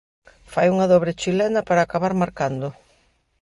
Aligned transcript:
Fai 0.53 0.67
unha 0.73 0.89
dobre 0.93 1.17
chilena 1.21 1.59
para 1.67 1.81
acabar 1.83 2.13
marcando. 2.21 2.67